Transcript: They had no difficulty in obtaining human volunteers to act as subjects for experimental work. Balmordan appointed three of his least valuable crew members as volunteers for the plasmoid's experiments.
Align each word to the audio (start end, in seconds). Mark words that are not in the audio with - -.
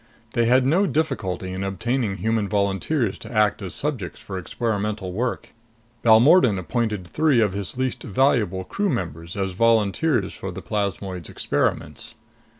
They 0.33 0.45
had 0.45 0.65
no 0.65 0.87
difficulty 0.87 1.51
in 1.53 1.63
obtaining 1.63 2.17
human 2.17 2.49
volunteers 2.49 3.19
to 3.19 3.31
act 3.31 3.61
as 3.61 3.75
subjects 3.75 4.19
for 4.19 4.39
experimental 4.39 5.13
work. 5.13 5.53
Balmordan 6.01 6.57
appointed 6.57 7.05
three 7.05 7.39
of 7.39 7.53
his 7.53 7.77
least 7.77 8.01
valuable 8.01 8.63
crew 8.63 8.89
members 8.89 9.37
as 9.37 9.51
volunteers 9.51 10.33
for 10.33 10.51
the 10.51 10.63
plasmoid's 10.63 11.29
experiments. 11.29 12.15